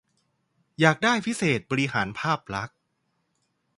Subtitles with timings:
[0.81, 2.77] อาจได้พิเศษ บริหารภาพลักษณ์